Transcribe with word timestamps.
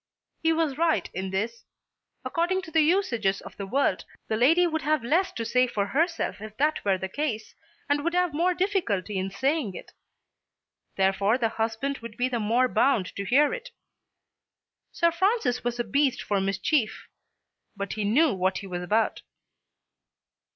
He 0.41 0.51
was 0.51 0.79
right 0.79 1.07
in 1.13 1.29
this. 1.29 1.63
According 2.25 2.63
to 2.63 2.71
the 2.71 2.81
usages 2.81 3.39
of 3.39 3.55
the 3.55 3.67
world 3.67 4.03
the 4.29 4.35
lady 4.35 4.65
would 4.65 4.81
have 4.81 5.03
less 5.03 5.31
to 5.33 5.45
say 5.45 5.67
for 5.67 5.85
herself 5.85 6.41
if 6.41 6.57
that 6.57 6.83
were 6.83 6.97
the 6.97 7.07
case 7.07 7.53
and 7.87 8.03
would 8.03 8.15
have 8.15 8.33
more 8.33 8.55
difficulty 8.55 9.19
in 9.19 9.29
saying 9.29 9.75
it. 9.75 9.91
Therefore 10.95 11.37
the 11.37 11.49
husband 11.49 11.99
would 11.99 12.17
be 12.17 12.27
the 12.27 12.39
more 12.39 12.67
bound 12.67 13.15
to 13.15 13.25
hear 13.25 13.53
it. 13.53 13.69
Sir 14.91 15.11
Francis 15.11 15.63
was 15.63 15.79
a 15.79 15.83
beast 15.83 16.23
for 16.23 16.41
mischief, 16.41 17.07
but 17.77 17.93
he 17.93 18.03
knew 18.03 18.33
what 18.33 18.57
he 18.57 18.65
was 18.65 18.81
about. 18.81 19.21